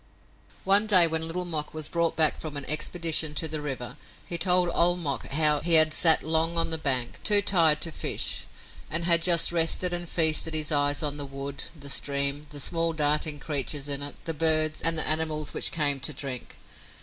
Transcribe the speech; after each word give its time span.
One 0.63 0.87
day 0.87 1.05
when 1.05 1.27
Little 1.27 1.45
Mok 1.45 1.75
was 1.75 1.87
brought 1.87 2.15
back 2.15 2.39
from 2.39 2.57
an 2.57 2.65
expedition 2.65 3.35
to 3.35 3.47
the 3.47 3.61
river, 3.61 3.97
he 4.25 4.35
told 4.35 4.71
Old 4.73 4.97
Mok 4.97 5.27
how 5.27 5.59
he 5.59 5.73
had 5.75 5.93
sat 5.93 6.23
long 6.23 6.57
on 6.57 6.71
the 6.71 6.79
bank, 6.79 7.21
too 7.21 7.39
tired 7.43 7.81
to 7.81 7.91
fish, 7.91 8.45
and 8.89 9.03
had 9.05 9.21
just 9.21 9.51
rested 9.51 9.93
and 9.93 10.09
feasted 10.09 10.55
his 10.55 10.71
eyes 10.71 11.03
on 11.03 11.17
the 11.17 11.25
wood, 11.27 11.65
the 11.79 11.87
stream, 11.87 12.47
the 12.49 12.59
small 12.59 12.93
darting 12.93 13.37
creatures 13.37 13.87
in 13.87 14.01
it, 14.01 14.15
the 14.25 14.33
birds, 14.33 14.81
and 14.81 14.97
the 14.97 15.07
animals 15.07 15.53
which 15.53 15.69
came 15.71 15.99
to 15.99 16.13
drink. 16.13 16.57